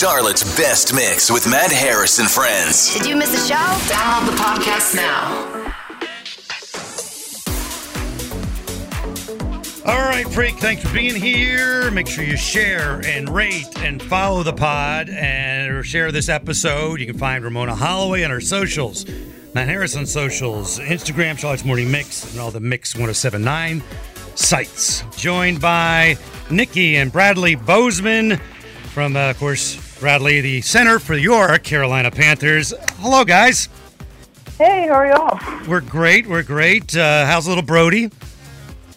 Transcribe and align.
Charlotte's 0.00 0.56
best 0.56 0.94
mix 0.94 1.30
with 1.30 1.46
Matt 1.46 1.70
Harris 1.70 2.20
and 2.20 2.30
friends. 2.30 2.94
Did 2.94 3.04
you 3.04 3.14
miss 3.16 3.32
the 3.32 3.36
show? 3.46 3.54
Download 3.54 4.30
the 4.30 4.32
podcast 4.32 4.94
now. 4.94 5.50
All 9.84 10.00
right, 10.00 10.26
Freak, 10.32 10.54
thanks 10.54 10.82
for 10.82 10.94
being 10.94 11.14
here. 11.14 11.90
Make 11.90 12.06
sure 12.06 12.24
you 12.24 12.38
share 12.38 13.02
and 13.04 13.28
rate 13.28 13.66
and 13.80 14.02
follow 14.02 14.42
the 14.42 14.54
pod 14.54 15.10
and 15.10 15.84
share 15.84 16.10
this 16.10 16.30
episode. 16.30 16.98
You 16.98 17.04
can 17.04 17.18
find 17.18 17.44
Ramona 17.44 17.74
Holloway 17.74 18.24
on 18.24 18.30
our 18.30 18.40
socials, 18.40 19.04
Matt 19.52 19.68
Harris 19.68 19.98
on 19.98 20.06
socials, 20.06 20.78
Instagram, 20.78 21.38
Charlotte's 21.38 21.66
Morning 21.66 21.90
Mix, 21.90 22.32
and 22.32 22.40
all 22.40 22.50
the 22.50 22.58
Mix 22.58 22.94
1079 22.94 23.82
sites. 24.34 25.04
Joined 25.14 25.60
by 25.60 26.16
Nikki 26.50 26.96
and 26.96 27.12
Bradley 27.12 27.54
Bozeman 27.54 28.40
from, 28.94 29.14
uh, 29.14 29.28
of 29.28 29.38
course, 29.38 29.89
Bradley, 30.00 30.40
the 30.40 30.62
center 30.62 30.98
for 30.98 31.14
your 31.14 31.58
Carolina 31.58 32.10
Panthers. 32.10 32.72
Hello, 33.00 33.22
guys. 33.22 33.68
Hey, 34.56 34.86
how 34.88 34.94
are 34.94 35.06
y'all? 35.06 35.38
We're 35.68 35.82
great. 35.82 36.26
We're 36.26 36.42
great. 36.42 36.96
Uh, 36.96 37.26
how's 37.26 37.46
little 37.46 37.62
Brody? 37.62 38.10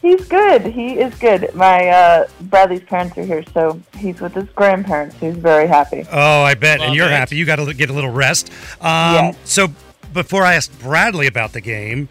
He's 0.01 0.25
good. 0.27 0.65
He 0.65 0.93
is 0.99 1.13
good. 1.15 1.53
My 1.55 1.89
uh, 1.89 2.27
Bradley's 2.41 2.83
parents 2.83 3.17
are 3.17 3.23
here, 3.23 3.43
so 3.53 3.81
he's 3.97 4.21
with 4.21 4.33
his 4.33 4.47
grandparents. 4.49 5.17
He's 5.19 5.35
very 5.35 5.67
happy. 5.67 6.05
Oh, 6.09 6.41
I 6.43 6.53
bet. 6.55 6.79
and 6.79 6.95
you're 6.95 7.07
it. 7.07 7.11
happy. 7.11 7.35
You 7.35 7.45
got 7.45 7.57
to 7.57 7.73
get 7.73 7.89
a 7.89 7.93
little 7.93 8.09
rest. 8.09 8.49
Um, 8.81 9.13
Yes. 9.13 9.37
So 9.43 9.67
before 10.13 10.43
I 10.43 10.55
ask 10.55 10.71
Bradley 10.79 11.27
about 11.27 11.51
the 11.51 11.61
game, 11.61 12.07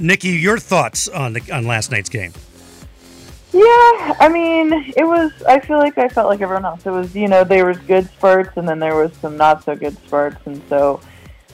Nikki, 0.00 0.30
your 0.30 0.58
thoughts 0.58 1.08
on 1.08 1.34
the 1.34 1.52
on 1.52 1.66
last 1.66 1.90
night's 1.92 2.08
game? 2.08 2.32
Yeah, 3.52 4.14
I 4.20 4.28
mean, 4.30 4.72
it 4.96 5.04
was. 5.04 5.32
I 5.44 5.60
feel 5.60 5.78
like 5.78 5.96
I 5.96 6.08
felt 6.08 6.28
like 6.28 6.40
everyone 6.42 6.64
else. 6.66 6.84
It 6.84 6.90
was, 6.90 7.14
you 7.14 7.28
know, 7.28 7.44
there 7.44 7.64
was 7.64 7.78
good 7.78 8.06
spurts, 8.10 8.56
and 8.56 8.68
then 8.68 8.78
there 8.78 8.94
was 8.94 9.12
some 9.14 9.36
not 9.36 9.64
so 9.64 9.74
good 9.74 9.96
spurts, 10.06 10.46
and 10.46 10.60
so 10.68 11.00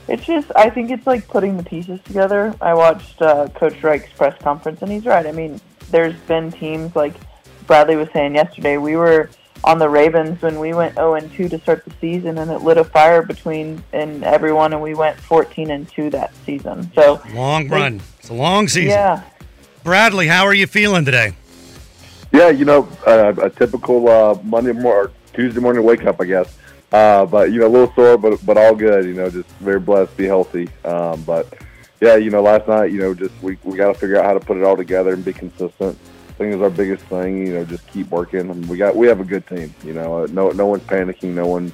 it's 0.08 0.24
just. 0.24 0.50
I 0.56 0.70
think 0.70 0.90
it's 0.90 1.06
like 1.06 1.28
putting 1.28 1.56
the 1.56 1.62
pieces 1.62 2.00
together. 2.04 2.54
I 2.60 2.74
watched 2.74 3.22
uh, 3.22 3.48
Coach 3.54 3.80
Reich's 3.82 4.12
press 4.12 4.36
conference, 4.42 4.82
and 4.82 4.90
he's 4.90 5.06
right. 5.06 5.24
I 5.24 5.32
mean, 5.32 5.60
there's 5.90 6.16
been 6.22 6.50
teams 6.50 6.96
like 6.96 7.14
Bradley 7.66 7.94
was 7.96 8.08
saying 8.12 8.34
yesterday. 8.34 8.76
We 8.76 8.96
were 8.96 9.30
on 9.62 9.78
the 9.78 9.88
Ravens 9.88 10.42
when 10.42 10.58
we 10.58 10.74
went 10.74 10.96
0 10.96 11.14
and 11.14 11.32
2 11.32 11.48
to 11.48 11.58
start 11.60 11.84
the 11.84 11.92
season, 12.00 12.38
and 12.38 12.50
it 12.50 12.58
lit 12.58 12.76
a 12.76 12.84
fire 12.84 13.22
between 13.22 13.82
and 13.92 14.24
everyone, 14.24 14.72
and 14.72 14.82
we 14.82 14.94
went 14.94 15.18
14 15.20 15.70
and 15.70 15.88
2 15.88 16.10
that 16.10 16.34
season. 16.44 16.90
So 16.94 17.22
Long 17.32 17.68
run. 17.68 18.02
It's 18.18 18.30
a 18.30 18.34
long 18.34 18.66
season. 18.68 18.90
yeah. 18.90 19.22
Bradley, 19.84 20.26
how 20.26 20.44
are 20.44 20.54
you 20.54 20.66
feeling 20.66 21.04
today? 21.04 21.34
Yeah, 22.34 22.48
you 22.48 22.64
know, 22.64 22.88
uh, 23.06 23.32
a 23.40 23.48
typical 23.48 24.08
uh, 24.08 24.36
Monday 24.42 24.72
morning 24.72 25.14
Tuesday 25.34 25.60
morning 25.60 25.84
wake 25.84 26.04
up, 26.04 26.20
I 26.20 26.24
guess. 26.24 26.58
Uh, 26.90 27.24
but 27.24 27.52
you 27.52 27.60
know, 27.60 27.68
a 27.68 27.68
little 27.68 27.94
sore, 27.94 28.18
but 28.18 28.44
but 28.44 28.58
all 28.58 28.74
good. 28.74 29.04
You 29.04 29.14
know, 29.14 29.30
just 29.30 29.48
very 29.60 29.78
blessed, 29.78 30.16
be 30.16 30.24
healthy. 30.24 30.68
Um, 30.84 31.22
but 31.22 31.46
yeah, 32.00 32.16
you 32.16 32.30
know, 32.30 32.42
last 32.42 32.66
night, 32.66 32.90
you 32.90 32.98
know, 32.98 33.14
just 33.14 33.40
we 33.40 33.56
we 33.62 33.76
got 33.76 33.92
to 33.92 33.94
figure 33.94 34.18
out 34.18 34.24
how 34.24 34.34
to 34.34 34.40
put 34.40 34.56
it 34.56 34.64
all 34.64 34.76
together 34.76 35.12
and 35.12 35.24
be 35.24 35.32
consistent. 35.32 35.96
I 36.28 36.32
think 36.32 36.52
is 36.52 36.60
our 36.60 36.70
biggest 36.70 37.04
thing. 37.04 37.46
You 37.46 37.54
know, 37.54 37.64
just 37.64 37.86
keep 37.86 38.10
working. 38.10 38.50
And 38.50 38.68
we 38.68 38.78
got 38.78 38.96
we 38.96 39.06
have 39.06 39.20
a 39.20 39.24
good 39.24 39.46
team. 39.46 39.72
You 39.84 39.92
know, 39.92 40.24
uh, 40.24 40.26
no 40.32 40.50
no 40.50 40.66
one's 40.66 40.82
panicking, 40.82 41.34
no 41.34 41.46
one's 41.46 41.72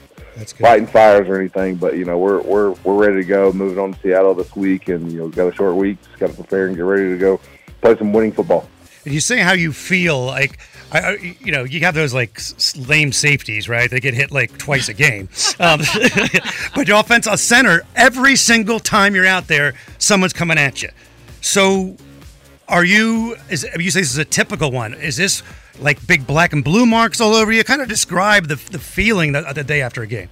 fighting 0.59 0.87
fires 0.87 1.27
or 1.27 1.41
anything. 1.41 1.77
But 1.77 1.97
you 1.97 2.05
know, 2.05 2.19
we're 2.19 2.43
we're 2.43 2.73
we're 2.85 2.97
ready 2.97 3.17
to 3.17 3.25
go. 3.25 3.51
Moving 3.51 3.79
on 3.79 3.95
to 3.95 4.01
Seattle 4.01 4.35
this 4.35 4.55
week, 4.55 4.89
and 4.89 5.11
you 5.11 5.21
know, 5.21 5.29
got 5.31 5.51
a 5.51 5.55
short 5.57 5.77
week. 5.77 6.03
Just 6.03 6.19
got 6.19 6.29
to 6.29 6.35
prepare 6.35 6.67
and 6.67 6.77
get 6.77 6.83
ready 6.83 7.09
to 7.09 7.17
go 7.17 7.41
play 7.81 7.97
some 7.97 8.13
winning 8.13 8.33
football. 8.33 8.69
And 9.05 9.15
you 9.15 9.21
say 9.21 9.39
how 9.41 9.53
you 9.53 9.73
feel 9.73 10.25
like 10.25 10.59
I, 10.93 11.01
I, 11.01 11.37
you 11.41 11.53
know, 11.53 11.65
you 11.65 11.81
have 11.81 11.95
those 11.95 12.13
like 12.13 12.41
lame 12.77 13.13
safeties, 13.13 13.69
right? 13.69 13.91
They 13.91 14.01
get 14.01 14.15
hit 14.15 14.31
like 14.31 14.59
twice 14.59 14.89
a 14.89 14.95
game. 14.95 15.29
Um, 15.61 15.81
but 16.75 16.89
your 16.89 16.99
offense 16.99 17.27
on 17.27 17.37
center, 17.37 17.83
every 17.95 18.35
single 18.35 18.81
time 18.81 19.15
you're 19.15 19.27
out 19.27 19.47
there, 19.47 19.75
someone's 19.99 20.33
coming 20.33 20.57
at 20.57 20.83
you. 20.83 20.89
So, 21.43 21.97
are 22.67 22.85
you? 22.85 23.37
Is 23.51 23.67
you 23.77 23.91
say 23.91 24.01
this 24.01 24.11
is 24.11 24.17
a 24.17 24.25
typical 24.25 24.71
one? 24.71 24.95
Is 24.95 25.19
this 25.19 25.43
like 25.79 26.07
big 26.07 26.27
black 26.27 26.55
and 26.55 26.65
blue 26.65 26.87
marks 26.87 27.21
all 27.21 27.35
over 27.35 27.53
you? 27.53 27.63
Kind 27.63 27.83
of 27.83 27.89
describe 27.89 28.49
the 28.49 28.55
the 28.71 28.79
feeling 28.79 29.33
that 29.33 29.55
the 29.55 29.63
day 29.63 29.83
after 29.83 30.03
a 30.03 30.07
game. 30.07 30.31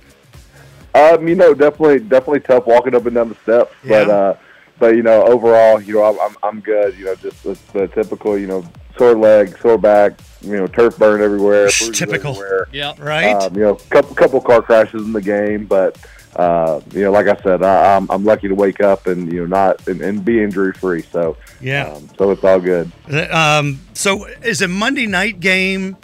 Um, 0.94 1.28
you 1.28 1.34
know, 1.34 1.52
definitely, 1.52 2.00
definitely 2.00 2.40
tough 2.40 2.66
walking 2.66 2.94
up 2.94 3.04
and 3.04 3.14
down 3.14 3.28
the 3.28 3.36
steps, 3.42 3.74
but 3.86 4.08
uh, 4.08 4.34
but 4.78 4.96
you 4.96 5.02
know, 5.02 5.24
overall, 5.24 5.80
you 5.80 5.94
know, 5.94 6.04
I'm 6.04 6.18
I'm, 6.20 6.36
I'm 6.42 6.60
good. 6.60 6.96
You 6.98 7.06
know, 7.06 7.14
just 7.16 7.42
the, 7.42 7.58
the 7.72 7.88
typical, 7.88 8.38
you 8.38 8.46
know, 8.46 8.64
sore 8.96 9.16
leg, 9.16 9.56
sore 9.58 9.78
back, 9.78 10.20
you 10.40 10.56
know, 10.56 10.66
turf 10.66 10.98
burn 10.98 11.22
everywhere, 11.22 11.68
Typical. 11.92 12.32
everywhere. 12.32 12.68
Yep. 12.72 12.98
Right? 13.08 13.34
Um, 13.34 13.54
you 13.54 13.62
know, 13.62 13.74
couple 13.74 14.14
couple 14.14 14.40
car 14.40 14.62
crashes 14.62 15.02
in 15.02 15.12
the 15.12 15.22
game, 15.22 15.66
but 15.66 15.98
uh, 16.36 16.80
you 16.92 17.02
know, 17.02 17.10
like 17.10 17.26
I 17.26 17.36
said, 17.42 17.62
I, 17.62 17.96
I'm 17.96 18.10
I'm 18.10 18.24
lucky 18.24 18.48
to 18.48 18.54
wake 18.54 18.80
up 18.80 19.06
and 19.06 19.32
you 19.32 19.40
know 19.40 19.46
not 19.46 19.86
and, 19.88 20.00
and 20.00 20.24
be 20.24 20.42
injury 20.42 20.72
free. 20.72 21.02
So 21.02 21.36
yeah. 21.60 21.88
um, 21.92 22.08
so 22.18 22.30
it's 22.30 22.44
all 22.44 22.60
good. 22.60 22.90
Um, 23.30 23.80
so 23.94 24.26
is 24.42 24.62
a 24.62 24.68
Monday 24.68 25.06
night 25.06 25.40
game? 25.40 25.96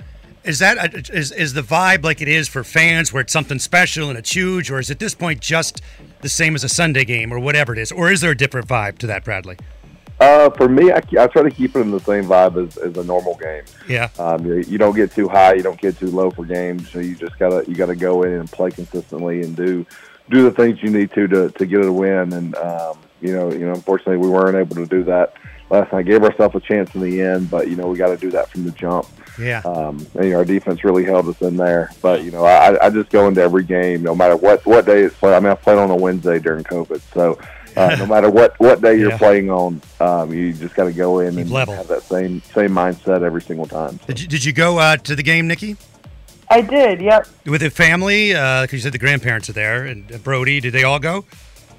Is 0.42 0.58
that 0.58 1.08
is 1.10 1.32
is 1.32 1.54
the 1.54 1.62
vibe 1.62 2.04
like 2.04 2.20
it 2.20 2.28
is 2.28 2.48
for 2.48 2.64
fans, 2.64 3.12
where 3.12 3.22
it's 3.22 3.32
something 3.32 3.58
special 3.58 4.10
and 4.10 4.18
it's 4.18 4.34
huge, 4.34 4.70
or 4.70 4.78
is 4.78 4.90
at 4.90 4.98
this 4.98 5.14
point 5.14 5.40
just 5.40 5.80
the 6.24 6.28
same 6.28 6.56
as 6.56 6.64
a 6.64 6.68
Sunday 6.68 7.04
game 7.04 7.32
or 7.32 7.38
whatever 7.38 7.72
it 7.72 7.78
is, 7.78 7.92
or 7.92 8.10
is 8.10 8.20
there 8.20 8.32
a 8.32 8.36
different 8.36 8.66
vibe 8.66 8.98
to 8.98 9.06
that, 9.06 9.24
Bradley? 9.24 9.56
Uh, 10.20 10.48
for 10.50 10.68
me, 10.68 10.90
I, 10.90 11.02
I 11.18 11.26
try 11.26 11.42
to 11.42 11.50
keep 11.50 11.76
it 11.76 11.80
in 11.80 11.90
the 11.90 12.00
same 12.00 12.24
vibe 12.24 12.66
as, 12.66 12.76
as 12.78 12.96
a 12.96 13.04
normal 13.04 13.36
game. 13.36 13.64
Yeah, 13.88 14.08
Um, 14.18 14.44
you, 14.46 14.56
you 14.60 14.78
don't 14.78 14.96
get 14.96 15.12
too 15.12 15.28
high, 15.28 15.54
you 15.54 15.62
don't 15.62 15.80
get 15.80 15.98
too 15.98 16.06
low 16.06 16.30
for 16.30 16.44
games. 16.44 16.90
So 16.90 16.98
you 16.98 17.14
just 17.14 17.38
gotta 17.38 17.64
you 17.68 17.76
gotta 17.76 17.94
go 17.94 18.22
in 18.22 18.32
and 18.32 18.50
play 18.50 18.70
consistently 18.70 19.42
and 19.42 19.54
do 19.54 19.84
do 20.30 20.42
the 20.44 20.50
things 20.50 20.82
you 20.82 20.90
need 20.90 21.12
to 21.12 21.26
to, 21.28 21.50
to 21.50 21.66
get 21.66 21.80
it 21.80 21.86
a 21.86 21.92
win. 21.92 22.32
And 22.32 22.54
um, 22.56 22.98
you 23.20 23.34
know, 23.34 23.52
you 23.52 23.66
know, 23.66 23.72
unfortunately, 23.74 24.16
we 24.16 24.30
weren't 24.30 24.56
able 24.56 24.76
to 24.76 24.86
do 24.86 25.04
that 25.04 25.34
last 25.70 25.92
night. 25.92 26.06
Gave 26.06 26.22
ourselves 26.22 26.54
a 26.54 26.60
chance 26.60 26.94
in 26.94 27.00
the 27.00 27.20
end, 27.20 27.50
but 27.50 27.68
you 27.68 27.76
know, 27.76 27.86
we 27.88 27.96
got 27.98 28.08
to 28.08 28.16
do 28.16 28.30
that 28.30 28.50
from 28.50 28.64
the 28.64 28.70
jump. 28.72 29.06
yeah. 29.38 29.62
Um, 29.64 30.06
and, 30.14 30.24
you 30.26 30.30
know, 30.32 30.38
our 30.38 30.44
defense 30.44 30.84
really 30.84 31.04
held 31.04 31.28
us 31.28 31.40
in 31.40 31.56
there. 31.56 31.90
But 32.02 32.22
you 32.24 32.30
know, 32.30 32.44
I, 32.44 32.86
I 32.86 32.90
just 32.90 33.10
go 33.10 33.28
into 33.28 33.40
every 33.42 33.64
game, 33.64 34.02
no 34.02 34.14
matter 34.14 34.36
what 34.36 34.64
what 34.66 34.86
day 34.86 35.02
it's 35.02 35.16
played. 35.16 35.34
I 35.34 35.40
mean, 35.40 35.50
I 35.50 35.54
played 35.54 35.78
on 35.78 35.90
a 35.90 35.96
Wednesday 35.96 36.38
during 36.38 36.64
COVID, 36.64 37.00
so. 37.12 37.38
Uh, 37.76 37.96
no 37.98 38.06
matter 38.06 38.30
what, 38.30 38.54
what 38.60 38.80
day 38.80 38.96
you're 38.96 39.10
Yeah. 39.10 39.18
playing 39.18 39.50
on, 39.50 39.82
um, 39.98 40.32
you 40.32 40.52
just 40.52 40.76
got 40.76 40.84
to 40.84 40.92
go 40.92 41.18
in 41.18 41.36
and 41.36 41.50
level. 41.50 41.74
have 41.74 41.88
that 41.88 42.04
same 42.04 42.40
same 42.54 42.70
mindset 42.70 43.22
every 43.22 43.42
single 43.42 43.66
time. 43.66 43.98
So. 43.98 44.06
Did 44.06 44.20
you, 44.20 44.28
did 44.28 44.44
you 44.44 44.52
go 44.52 44.78
uh, 44.78 44.96
to 44.98 45.16
the 45.16 45.24
game, 45.24 45.48
Nikki, 45.48 45.76
I 46.48 46.60
did. 46.60 47.00
Yep. 47.00 47.26
with 47.46 47.62
the 47.62 47.70
family? 47.70 48.28
Because 48.28 48.72
you 48.74 48.78
said 48.78 48.92
the 48.92 48.98
grandparents 48.98 49.50
are 49.50 49.54
there, 49.54 49.86
and 49.86 50.12
uh, 50.12 50.18
Brody. 50.18 50.60
Did 50.60 50.72
they 50.72 50.84
all 50.84 51.00
go? 51.00 51.24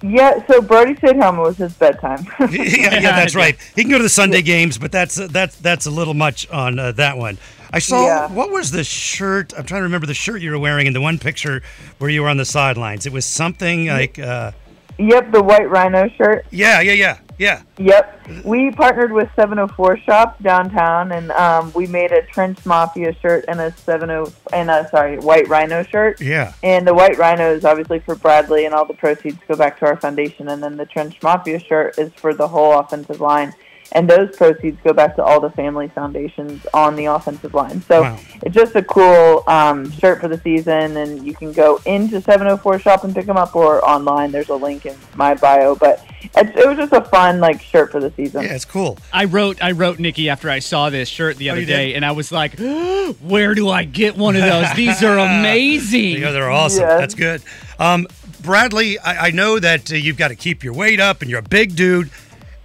Yeah. 0.01 0.45
So 0.47 0.61
Brody 0.61 0.95
stayed 0.97 1.17
home. 1.17 1.39
It 1.39 1.41
was 1.41 1.57
his 1.57 1.73
bedtime. 1.73 2.25
yeah, 2.39 2.49
yeah, 2.51 2.99
that's 3.01 3.35
right. 3.35 3.57
He 3.75 3.81
can 3.83 3.91
go 3.91 3.97
to 3.97 4.03
the 4.03 4.09
Sunday 4.09 4.41
games, 4.41 4.77
but 4.77 4.91
that's 4.91 5.15
that's 5.15 5.55
that's 5.57 5.85
a 5.85 5.91
little 5.91 6.13
much 6.13 6.49
on 6.49 6.77
uh, 6.79 6.91
that 6.93 7.17
one. 7.17 7.37
I 7.73 7.79
saw 7.79 8.05
Yeah. 8.05 8.27
what 8.31 8.51
was 8.51 8.71
the 8.71 8.83
shirt? 8.83 9.53
I'm 9.57 9.65
trying 9.65 9.79
to 9.79 9.83
remember 9.83 10.07
the 10.07 10.13
shirt 10.13 10.41
you 10.41 10.51
were 10.51 10.59
wearing 10.59 10.87
in 10.87 10.93
the 10.93 11.01
one 11.01 11.19
picture 11.19 11.61
where 11.97 12.09
you 12.09 12.21
were 12.21 12.29
on 12.29 12.37
the 12.37 12.45
sidelines. 12.45 13.05
It 13.05 13.11
was 13.11 13.25
something 13.25 13.87
like, 13.87 14.17
uh, 14.19 14.51
yep. 14.97 15.31
The 15.31 15.43
white 15.43 15.69
rhino 15.69 16.07
shirt. 16.09 16.45
yeah, 16.51 16.79
yeah, 16.81 16.93
yeah, 16.93 17.17
yeah. 17.37 17.63
Yep. 17.77 18.45
We 18.45 18.71
partnered 18.71 19.11
with 19.11 19.29
704 19.35 19.97
Shop 19.99 20.41
downtown, 20.41 21.11
and 21.11 21.31
um, 21.31 21.71
we 21.73 21.87
made 21.87 22.11
a 22.11 22.25
Trench 22.27 22.65
Mafia 22.65 23.13
shirt 23.21 23.45
and 23.47 23.59
a 23.59 23.71
70 23.71 24.31
and 24.53 24.69
a 24.69 24.87
sorry 24.89 25.17
White 25.17 25.47
Rhino 25.47 25.83
shirt. 25.83 26.21
Yeah. 26.21 26.53
And 26.63 26.87
the 26.87 26.93
White 26.93 27.17
Rhino 27.17 27.53
is 27.53 27.65
obviously 27.65 27.99
for 27.99 28.15
Bradley, 28.15 28.65
and 28.65 28.73
all 28.73 28.85
the 28.85 28.93
proceeds 28.93 29.37
go 29.47 29.55
back 29.55 29.79
to 29.79 29.85
our 29.85 29.97
foundation. 29.97 30.49
And 30.49 30.63
then 30.63 30.77
the 30.77 30.85
Trench 30.85 31.21
Mafia 31.21 31.59
shirt 31.59 31.97
is 31.97 32.11
for 32.13 32.33
the 32.33 32.47
whole 32.47 32.79
offensive 32.79 33.21
line, 33.21 33.53
and 33.91 34.09
those 34.09 34.35
proceeds 34.35 34.77
go 34.83 34.93
back 34.93 35.15
to 35.15 35.23
all 35.23 35.39
the 35.39 35.49
family 35.51 35.87
foundations 35.89 36.65
on 36.73 36.95
the 36.95 37.05
offensive 37.05 37.53
line. 37.53 37.81
So 37.83 38.01
Wow. 38.01 38.19
it's 38.43 38.53
just 38.55 38.75
a 38.75 38.83
cool 38.83 39.43
um, 39.47 39.91
shirt 39.91 40.19
for 40.21 40.27
the 40.27 40.39
season, 40.39 40.97
and 40.97 41.25
you 41.25 41.33
can 41.33 41.51
go 41.51 41.79
into 41.85 42.19
704 42.21 42.79
Shop 42.79 43.03
and 43.03 43.13
pick 43.15 43.25
them 43.25 43.37
up, 43.37 43.55
or 43.55 43.83
online. 43.87 44.31
There's 44.31 44.49
a 44.49 44.55
link 44.55 44.85
in 44.85 44.95
my 45.15 45.35
bio, 45.35 45.75
but 45.75 46.03
it's, 46.35 46.57
it 46.57 46.67
was 46.67 46.77
just 46.77 46.91
a 46.93 47.01
fun 47.01 47.39
like 47.39 47.61
shirt 47.61 47.91
for 47.91 47.99
the 48.01 48.11
season. 48.17 48.43
Yeah, 48.43 48.55
it's 48.55 48.65
cool. 48.65 48.97
I 49.13 49.25
wrote 49.25 49.63
I 49.63 49.71
wrote 49.71 49.99
Nikki 49.99 50.29
after 50.29 50.49
I 50.49 50.59
saw 50.59 50.89
this 50.89 51.07
shirt 51.07 51.37
the 51.37 51.51
other 51.51 51.57
Oh, 51.57 51.61
you 51.61 51.65
did? 51.67 51.73
day, 51.75 51.93
and 51.93 52.03
I 52.03 52.11
was 52.11 52.31
like, 52.31 52.57
"Where 53.21 53.53
do 53.55 53.69
I 53.69 53.83
get 53.85 54.17
one 54.17 54.35
of 54.35 54.41
those? 54.41 54.73
These 54.75 55.03
are 55.03 55.17
amazing." 55.39 56.21
Yeah, 56.21 56.31
they're 56.31 56.49
awesome. 56.49 56.81
Yeah. 56.81 56.97
That's 56.97 57.13
good. 57.15 57.41
Um, 57.79 58.07
Bradley, 58.41 58.99
I, 58.99 59.27
I 59.27 59.31
know 59.31 59.57
that 59.59 59.91
uh, 59.91 59.95
you've 59.95 60.17
got 60.17 60.27
to 60.27 60.35
keep 60.35 60.63
your 60.63 60.73
weight 60.73 60.99
up, 60.99 61.21
and 61.21 61.29
you're 61.29 61.39
a 61.39 61.43
big 61.43 61.75
dude. 61.75 62.09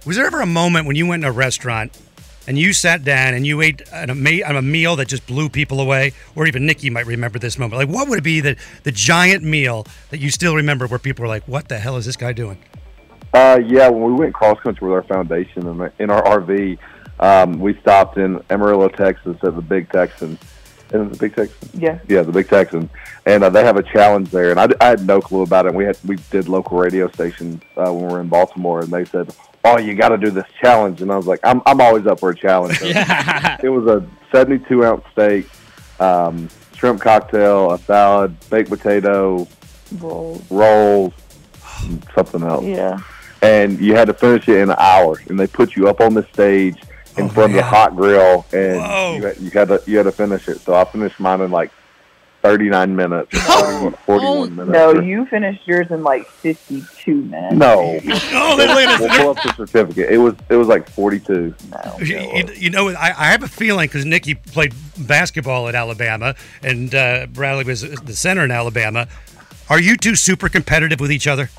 Was 0.03 0.15
there 0.15 0.25
ever 0.25 0.41
a 0.41 0.47
moment 0.47 0.87
when 0.87 0.95
you 0.95 1.05
went 1.05 1.23
in 1.23 1.29
a 1.29 1.31
restaurant 1.31 1.95
and 2.47 2.57
you 2.57 2.73
sat 2.73 3.03
down 3.03 3.35
and 3.35 3.45
you 3.45 3.61
ate 3.61 3.83
an, 3.93 4.09
a, 4.09 4.61
meal 4.63 4.95
that 4.95 5.07
just 5.07 5.27
blew 5.27 5.47
people 5.47 5.79
away, 5.79 6.13
or 6.35 6.47
even 6.47 6.65
Nikki 6.65 6.89
might 6.89 7.05
remember 7.05 7.37
this 7.37 7.59
moment? 7.59 7.79
Like, 7.79 7.95
what 7.95 8.09
would 8.09 8.17
it 8.17 8.23
be 8.23 8.39
that 8.39 8.57
the 8.81 8.91
giant 8.91 9.43
meal 9.43 9.85
that 10.09 10.19
you 10.19 10.31
still 10.31 10.55
remember, 10.55 10.87
where 10.87 10.97
people 10.97 11.21
were 11.21 11.27
like, 11.27 11.47
"What 11.47 11.67
the 11.67 11.77
hell 11.77 11.97
is 11.97 12.07
this 12.07 12.17
guy 12.17 12.33
doing?" 12.33 12.57
Uh, 13.31 13.59
yeah, 13.63 13.89
when 13.89 14.03
we 14.03 14.13
went 14.13 14.33
cross 14.33 14.59
country 14.61 14.89
with 14.89 14.95
our 14.95 15.03
foundation 15.03 15.67
in, 15.67 15.91
in 15.99 16.09
our 16.09 16.23
RV, 16.23 16.79
um, 17.19 17.59
we 17.59 17.79
stopped 17.81 18.17
in 18.17 18.43
Amarillo, 18.49 18.89
Texas 18.89 19.37
at 19.43 19.55
the 19.55 19.61
Big 19.61 19.91
Texan, 19.91 20.39
And 20.91 21.11
the 21.11 21.17
Big 21.17 21.35
Texan. 21.35 21.69
Yeah. 21.79 21.99
Yeah, 22.09 22.23
the 22.23 22.31
Big 22.31 22.49
Texan, 22.49 22.89
and 23.27 23.43
uh, 23.43 23.51
they 23.51 23.63
have 23.63 23.77
a 23.77 23.83
challenge 23.83 24.31
there, 24.31 24.49
and 24.49 24.59
I, 24.59 24.67
I 24.81 24.87
had 24.87 25.05
no 25.05 25.21
clue 25.21 25.43
about 25.43 25.67
it. 25.67 25.75
We 25.75 25.85
had 25.85 25.99
we 26.03 26.15
did 26.31 26.49
local 26.49 26.79
radio 26.79 27.07
stations 27.11 27.61
uh, 27.77 27.93
when 27.93 28.07
we 28.07 28.13
were 28.13 28.19
in 28.19 28.29
Baltimore, 28.29 28.81
and 28.81 28.91
they 28.91 29.05
said, 29.05 29.31
"Oh, 29.63 29.77
you 29.79 29.93
got 29.95 30.09
to 30.09 30.17
do 30.17 30.29
this 30.31 30.45
challenge," 30.61 31.01
and 31.01 31.11
I 31.11 31.17
was 31.17 31.27
like, 31.27 31.39
"I'm 31.43 31.61
I'm 31.65 31.79
always 31.81 32.05
up 32.07 32.19
for 32.19 32.29
a 32.31 32.35
challenge." 32.35 32.77
So 32.79 32.85
It 33.63 33.69
was 33.69 33.85
a 33.87 34.05
72 34.31 34.83
ounce 34.85 35.03
steak, 35.11 35.47
um, 35.99 36.47
shrimp 36.75 37.01
cocktail, 37.01 37.71
a 37.71 37.77
salad, 37.79 38.35
baked 38.49 38.69
potato, 38.69 39.47
Rolls. 39.99 40.41
rolls, 40.49 41.13
something 42.15 42.43
else, 42.43 42.63
Yeah. 42.65 42.99
and 43.41 43.79
you 43.79 43.95
had 43.95 44.07
to 44.07 44.13
finish 44.13 44.47
it 44.47 44.57
in 44.57 44.69
an 44.69 44.75
hour. 44.79 45.19
And 45.29 45.39
they 45.39 45.47
put 45.47 45.75
you 45.75 45.87
up 45.87 45.99
on 46.01 46.13
the 46.13 46.25
stage 46.33 46.77
in 47.17 47.25
Oh, 47.25 47.29
front 47.29 47.51
of 47.51 47.57
the 47.57 47.63
hot 47.63 47.95
grill, 47.95 48.45
and 48.53 48.75
you 49.21 49.27
had, 49.27 49.37
you 49.39 49.49
had 49.51 49.67
to 49.67 49.81
you 49.85 49.97
had 49.97 50.03
to 50.03 50.11
finish 50.11 50.47
it. 50.47 50.59
So 50.61 50.73
I 50.73 50.85
finished 50.85 51.19
mine 51.19 51.41
in 51.41 51.51
like 51.51 51.71
39 52.41 52.95
minutes, 52.95 53.37
41 53.39 53.95
Oh, 54.09 54.45
minutes. 54.47 54.71
No, 54.71 54.93
you 54.99 55.25
finished 55.27 55.67
yours 55.67 55.87
in 55.91 56.03
like 56.03 56.25
52 56.27 57.13
minutes. 57.15 57.55
No, 57.55 57.99
Oh, 58.33 58.57
they 58.57 58.67
laid 58.67 58.99
we'll 58.99 59.09
pull 59.09 59.29
up 59.31 59.43
the 59.43 59.53
certificate. 59.55 60.09
It 60.09 60.17
was 60.17 60.33
it 60.49 60.55
was 60.55 60.67
like 60.67 60.89
42. 60.89 61.53
No. 61.71 61.97
You, 61.99 62.05
you- 62.19 62.53
you 62.55 62.69
know, 62.69 62.89
I, 62.89 63.07
I 63.17 63.25
have 63.31 63.43
a 63.43 63.47
feeling 63.47 63.87
because 63.87 64.05
Nikki 64.05 64.35
played 64.35 64.73
basketball 64.97 65.67
at 65.67 65.75
Alabama 65.75 66.35
and 66.63 66.93
uh, 66.95 67.27
Bradley 67.27 67.63
was 67.63 67.81
the 67.81 68.13
center 68.15 68.43
in 68.43 68.51
Alabama. 68.51 69.07
Are 69.69 69.79
you 69.79 69.95
two 69.95 70.15
super 70.15 70.49
competitive 70.49 70.99
with 70.99 71.11
each 71.11 71.27
other? 71.27 71.49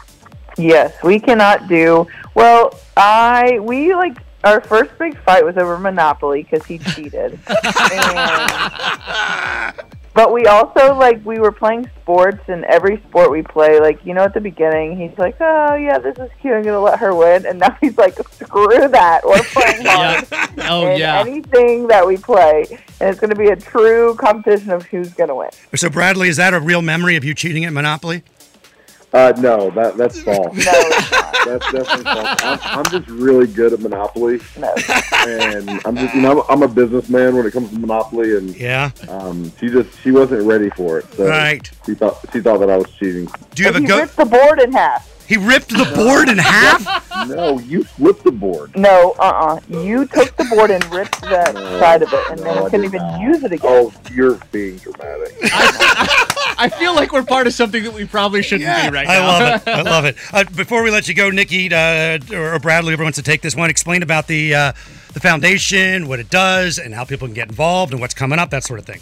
Yes, 0.58 0.92
we 1.02 1.18
cannot 1.18 1.66
do. 1.68 2.06
Well, 2.34 2.78
I 2.96 3.58
we 3.60 3.94
like 3.94 4.18
our 4.44 4.60
first 4.60 4.90
big 4.98 5.16
fight 5.22 5.44
was 5.44 5.56
over 5.56 5.78
Monopoly 5.78 6.42
because 6.42 6.66
he 6.66 6.78
cheated. 6.78 7.38
and, 7.48 8.12
but 10.14 10.32
we 10.32 10.46
also 10.46 10.94
like 10.94 11.24
we 11.24 11.38
were 11.38 11.52
playing 11.52 11.88
sports, 12.02 12.40
and 12.48 12.64
every 12.64 13.02
sport 13.08 13.30
we 13.30 13.42
play, 13.42 13.80
like 13.80 14.04
you 14.04 14.14
know, 14.14 14.22
at 14.22 14.34
the 14.34 14.40
beginning, 14.40 14.98
he's 14.98 15.16
like, 15.18 15.36
"Oh 15.40 15.74
yeah, 15.74 15.98
this 15.98 16.16
is 16.18 16.30
cute. 16.40 16.54
I'm 16.54 16.62
gonna 16.62 16.80
let 16.80 16.98
her 16.98 17.14
win," 17.14 17.46
and 17.46 17.58
now 17.58 17.76
he's 17.80 17.96
like, 17.96 18.14
"Screw 18.32 18.88
that. 18.88 19.20
We're 19.24 19.42
playing 19.44 19.86
hard." 19.86 20.26
Yeah. 20.30 20.68
Oh 20.70 20.86
in 20.86 20.98
yeah. 20.98 21.20
anything 21.20 21.86
that 21.88 22.06
we 22.06 22.16
play, 22.16 22.64
and 23.00 23.10
it's 23.10 23.20
going 23.20 23.30
to 23.30 23.36
be 23.36 23.48
a 23.48 23.56
true 23.56 24.14
competition 24.16 24.70
of 24.70 24.84
who's 24.84 25.12
going 25.14 25.28
to 25.28 25.34
win. 25.34 25.50
So, 25.74 25.88
Bradley, 25.88 26.28
is 26.28 26.36
that 26.36 26.54
a 26.54 26.60
real 26.60 26.82
memory 26.82 27.16
of 27.16 27.24
you 27.24 27.34
cheating 27.34 27.64
at 27.64 27.72
Monopoly? 27.72 28.22
Uh, 29.12 29.32
no, 29.38 29.70
that 29.70 29.96
that's 29.96 30.20
false. 30.26 30.56
No. 30.56 30.72
That's 31.44 31.72
definitely 31.72 32.04
false. 32.04 32.38
I'm, 32.42 32.58
I'm 32.78 32.84
just 32.86 33.08
really 33.08 33.46
good 33.46 33.72
at 33.72 33.80
Monopoly, 33.80 34.40
no. 34.58 34.72
and 35.26 35.68
I'm 35.84 35.96
just 35.96 36.14
you 36.14 36.20
know 36.22 36.42
I'm, 36.48 36.62
I'm 36.62 36.62
a 36.62 36.72
businessman 36.72 37.36
when 37.36 37.44
it 37.46 37.52
comes 37.52 37.70
to 37.70 37.78
Monopoly, 37.78 38.36
and 38.36 38.56
Yeah. 38.56 38.90
um, 39.08 39.52
she 39.58 39.68
just 39.68 40.00
she 40.02 40.12
wasn't 40.12 40.42
ready 40.44 40.70
for 40.70 40.98
it. 40.98 41.12
So 41.14 41.26
Right. 41.28 41.68
She 41.84 41.94
thought 41.94 42.18
she 42.32 42.40
thought 42.40 42.58
that 42.60 42.70
I 42.70 42.76
was 42.78 42.90
cheating. 42.98 43.28
Do 43.54 43.62
you 43.62 43.66
have 43.66 43.76
a 43.76 43.80
he 43.80 43.86
go? 43.86 43.98
ripped 43.98 44.16
the 44.16 44.24
board 44.24 44.60
in 44.60 44.72
half. 44.72 45.08
He 45.26 45.36
ripped 45.36 45.70
the 45.70 45.90
board 45.96 46.28
in 46.28 46.36
half. 46.38 47.28
No, 47.28 47.58
you 47.60 47.84
flipped 47.84 48.24
the 48.24 48.32
board. 48.32 48.76
No, 48.76 49.14
uh, 49.18 49.58
uh 49.72 49.80
You 49.82 50.04
took 50.06 50.36
the 50.36 50.44
board 50.44 50.70
and 50.70 50.84
ripped 50.92 51.20
that 51.22 51.54
No, 51.54 51.78
side 51.80 52.02
of 52.02 52.12
it, 52.12 52.24
and 52.30 52.38
then 52.40 52.46
no, 52.46 52.60
you 52.60 52.66
I 52.66 52.70
couldn't 52.70 52.86
even 52.86 53.00
not. 53.02 53.20
use 53.20 53.42
it 53.42 53.52
again. 53.52 53.60
Oh, 53.70 53.92
you're 54.12 54.34
being 54.52 54.76
dramatic. 54.78 55.32
I 56.58 56.68
feel 56.68 56.94
like 56.94 57.12
we're 57.12 57.24
part 57.24 57.46
of 57.46 57.54
something 57.54 57.82
that 57.84 57.92
we 57.92 58.06
probably 58.06 58.42
shouldn't 58.42 58.68
be 58.68 58.94
right 58.94 59.06
now. 59.06 59.12
I 59.12 59.38
love 59.38 59.62
it. 59.66 59.68
I 59.68 59.82
love 59.82 60.04
it. 60.04 60.16
Uh, 60.32 60.44
before 60.44 60.82
we 60.82 60.90
let 60.90 61.08
you 61.08 61.14
go, 61.14 61.30
Nikki 61.30 61.72
uh, 61.72 62.18
or 62.32 62.58
Bradley, 62.58 62.90
whoever 62.90 63.02
wants 63.02 63.16
to 63.16 63.22
take 63.22 63.42
this 63.42 63.54
one, 63.54 63.68
explain 63.68 64.02
about 64.02 64.26
the 64.28 64.54
uh, 64.54 64.72
the 65.12 65.20
foundation, 65.20 66.08
what 66.08 66.20
it 66.20 66.30
does, 66.30 66.78
and 66.78 66.94
how 66.94 67.04
people 67.04 67.28
can 67.28 67.34
get 67.34 67.48
involved, 67.48 67.92
and 67.92 68.00
what's 68.00 68.14
coming 68.14 68.38
up, 68.38 68.50
that 68.50 68.64
sort 68.64 68.78
of 68.78 68.86
thing. 68.86 69.00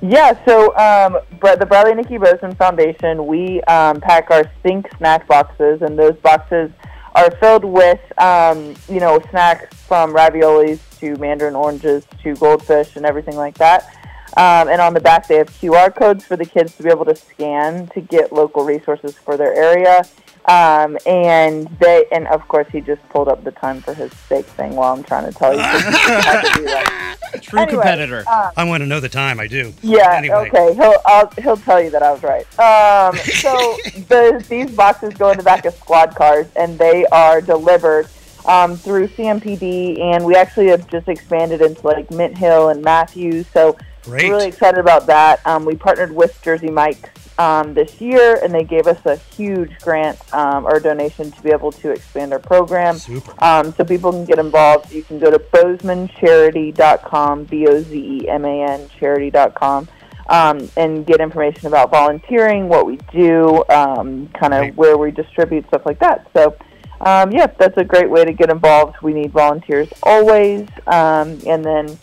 Yeah, 0.00 0.38
so 0.44 0.76
um, 0.76 1.18
the 1.40 1.66
Bradley 1.66 1.94
Nikki 1.94 2.18
Bozeman 2.18 2.54
Foundation, 2.56 3.26
we 3.26 3.62
um, 3.62 4.00
pack 4.00 4.30
our 4.30 4.44
Think 4.62 4.86
snack 4.98 5.26
boxes, 5.26 5.82
and 5.82 5.98
those 5.98 6.14
boxes 6.16 6.70
are 7.14 7.30
filled 7.36 7.64
with, 7.64 8.00
um, 8.20 8.74
you 8.88 9.00
know, 9.00 9.20
snacks 9.30 9.74
from 9.82 10.12
raviolis 10.12 10.80
to 10.98 11.16
mandarin 11.16 11.54
oranges 11.54 12.04
to 12.22 12.34
goldfish 12.34 12.96
and 12.96 13.06
everything 13.06 13.36
like 13.36 13.56
that. 13.58 13.96
Um, 14.36 14.68
and 14.68 14.80
on 14.80 14.94
the 14.94 15.00
back, 15.00 15.28
they 15.28 15.36
have 15.36 15.48
QR 15.50 15.94
codes 15.94 16.24
for 16.24 16.36
the 16.36 16.44
kids 16.44 16.74
to 16.76 16.82
be 16.82 16.90
able 16.90 17.04
to 17.04 17.14
scan 17.14 17.86
to 17.88 18.00
get 18.00 18.32
local 18.32 18.64
resources 18.64 19.16
for 19.16 19.36
their 19.36 19.54
area. 19.54 20.02
Um, 20.46 20.98
and 21.06 21.66
they, 21.80 22.04
and 22.12 22.26
of 22.28 22.46
course, 22.48 22.66
he 22.70 22.80
just 22.82 23.00
pulled 23.08 23.28
up 23.28 23.44
the 23.44 23.50
time 23.52 23.80
for 23.80 23.94
his 23.94 24.12
steak 24.26 24.44
thing 24.44 24.76
while 24.76 24.92
I'm 24.92 25.02
trying 25.02 25.24
to 25.30 25.32
tell 25.38 25.54
you. 25.54 25.62
'cause 25.62 25.82
he 25.82 26.12
had 26.12 26.42
to 26.42 26.52
do 26.58 26.64
that. 26.66 27.16
True 27.40 27.60
Anyway, 27.60 27.76
competitor. 27.82 28.24
I 28.28 28.64
want 28.64 28.82
to 28.82 28.86
know 28.86 29.00
the 29.00 29.08
time. 29.08 29.40
I 29.40 29.46
do. 29.46 29.72
Yeah. 29.82 30.12
Anyway. 30.16 30.50
Okay. 30.52 30.74
He'll 30.74 30.96
I'll, 31.06 31.30
he'll 31.40 31.56
tell 31.56 31.82
you 31.82 31.90
that 31.90 32.02
I 32.02 32.12
was 32.12 32.22
right. 32.22 32.44
Um, 32.58 33.16
so 33.16 33.52
the 34.08 34.44
these 34.48 34.70
boxes 34.70 35.14
go 35.14 35.30
in 35.30 35.38
the 35.38 35.42
back 35.42 35.64
of 35.64 35.74
squad 35.74 36.14
cars, 36.14 36.46
and 36.56 36.78
they 36.78 37.06
are 37.06 37.40
delivered 37.40 38.08
um, 38.46 38.76
through 38.76 39.08
CMPD, 39.08 39.98
and 40.00 40.24
we 40.26 40.34
actually 40.36 40.68
have 40.68 40.86
just 40.88 41.08
expanded 41.08 41.62
into 41.62 41.84
like 41.86 42.10
Mint 42.10 42.36
Hill 42.36 42.68
and 42.68 42.82
Matthews. 42.82 43.46
So 43.52 43.76
Great. 44.04 44.30
really 44.30 44.48
excited 44.48 44.78
about 44.78 45.06
that. 45.06 45.44
Um, 45.46 45.64
we 45.64 45.76
partnered 45.76 46.12
with 46.12 46.40
Jersey 46.42 46.70
Mike's 46.70 47.08
um, 47.38 47.74
this 47.74 48.00
year, 48.00 48.38
and 48.42 48.54
they 48.54 48.64
gave 48.64 48.86
us 48.86 49.04
a 49.06 49.16
huge 49.16 49.78
grant 49.80 50.18
um, 50.34 50.66
or 50.66 50.80
donation 50.80 51.30
to 51.32 51.42
be 51.42 51.50
able 51.50 51.72
to 51.72 51.90
expand 51.90 52.32
our 52.32 52.38
program. 52.38 52.98
Um, 53.40 53.72
so 53.72 53.84
people 53.84 54.12
can 54.12 54.24
get 54.24 54.38
involved. 54.38 54.92
You 54.92 55.02
can 55.02 55.18
go 55.18 55.30
to 55.30 55.38
bozemancharity.com, 55.38 57.44
B-O-Z-E-M-A-N 57.44 58.88
charity.com, 58.98 59.88
um, 60.28 60.70
and 60.76 61.06
get 61.06 61.20
information 61.20 61.66
about 61.66 61.90
volunteering, 61.90 62.68
what 62.68 62.86
we 62.86 62.98
do, 63.12 63.64
um, 63.68 64.28
kind 64.28 64.54
of 64.54 64.76
where 64.76 64.96
we 64.96 65.10
distribute, 65.10 65.66
stuff 65.68 65.84
like 65.84 65.98
that. 65.98 66.28
So, 66.34 66.56
um, 67.00 67.32
yeah, 67.32 67.46
that's 67.46 67.76
a 67.76 67.84
great 67.84 68.08
way 68.08 68.24
to 68.24 68.32
get 68.32 68.50
involved. 68.50 68.96
We 69.02 69.12
need 69.12 69.32
volunteers 69.32 69.88
always. 70.02 70.68
Um, 70.86 71.40
and 71.46 71.64
then 71.64 71.98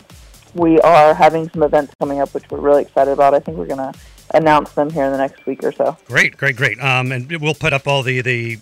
we 0.54 0.80
are 0.80 1.14
having 1.14 1.48
some 1.50 1.62
events 1.62 1.94
coming 1.98 2.20
up, 2.20 2.32
which 2.34 2.44
we're 2.50 2.60
really 2.60 2.82
excited 2.82 3.10
about. 3.12 3.34
I 3.34 3.40
think 3.40 3.56
we're 3.58 3.66
going 3.66 3.92
to 3.92 3.98
announce 4.34 4.72
them 4.72 4.90
here 4.90 5.04
in 5.04 5.12
the 5.12 5.18
next 5.18 5.44
week 5.46 5.62
or 5.64 5.72
so. 5.72 5.96
Great, 6.06 6.36
great, 6.36 6.56
great. 6.56 6.80
Um, 6.82 7.12
and 7.12 7.30
we'll 7.40 7.54
put 7.54 7.72
up 7.72 7.86
all 7.86 8.02
the 8.02 8.20
the 8.22 8.58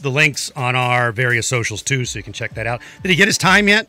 the 0.00 0.10
links 0.10 0.50
on 0.56 0.74
our 0.76 1.12
various 1.12 1.46
socials 1.46 1.82
too, 1.82 2.04
so 2.06 2.18
you 2.18 2.22
can 2.22 2.32
check 2.32 2.54
that 2.54 2.66
out. 2.66 2.80
Did 3.02 3.10
he 3.10 3.16
get 3.16 3.28
his 3.28 3.36
time 3.38 3.68
yet? 3.68 3.86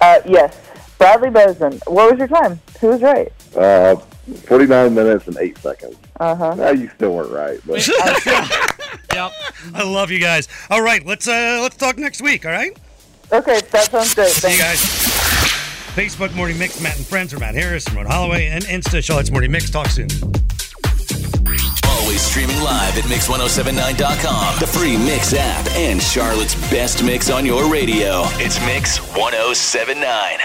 Uh, 0.00 0.20
yes, 0.26 0.56
Bradley 0.98 1.30
Bozeman. 1.30 1.80
What 1.86 2.10
was 2.10 2.18
your 2.18 2.28
time? 2.28 2.60
Who 2.80 2.88
was 2.88 3.02
right? 3.02 3.32
Uh, 3.56 3.96
49 3.96 4.94
minutes 4.94 5.26
and 5.28 5.36
eight 5.38 5.56
seconds. 5.58 5.96
Uh 6.20 6.34
huh. 6.34 6.54
No, 6.54 6.70
you 6.72 6.88
still 6.96 7.14
weren't 7.14 7.30
right. 7.30 7.60
But 7.66 7.86
Yep. 9.14 9.32
I 9.74 9.82
love 9.84 10.10
you 10.10 10.18
guys. 10.18 10.48
All 10.70 10.82
right, 10.82 11.04
let's 11.06 11.26
uh 11.28 11.60
let's 11.62 11.76
talk 11.76 11.98
next 11.98 12.20
week. 12.20 12.44
All 12.44 12.52
right. 12.52 12.76
Okay, 13.32 13.60
that 13.70 13.90
sounds 13.90 14.14
great. 14.14 14.28
See 14.28 14.52
you 14.52 14.58
guys. 14.58 15.07
Facebook 15.98 16.32
Morning 16.36 16.56
Mix, 16.56 16.80
Matt 16.80 16.96
and 16.96 17.04
Friends 17.04 17.34
are 17.34 17.40
Matt 17.40 17.56
Harris, 17.56 17.84
Ramon 17.88 18.06
Holloway, 18.06 18.46
and 18.46 18.62
Insta 18.66 19.02
Charlotte's 19.02 19.32
Morning 19.32 19.50
Mix. 19.50 19.68
Talk 19.68 19.88
soon. 19.88 20.06
Always 21.88 22.20
streaming 22.20 22.60
live 22.62 22.96
at 22.96 23.02
Mix1079.com, 23.02 24.60
the 24.60 24.66
free 24.68 24.96
Mix 24.96 25.34
app, 25.34 25.66
and 25.72 26.00
Charlotte's 26.00 26.54
best 26.70 27.02
mix 27.02 27.30
on 27.30 27.44
your 27.44 27.68
radio. 27.68 28.22
It's 28.34 28.64
Mix 28.64 28.98
1079. 29.16 30.38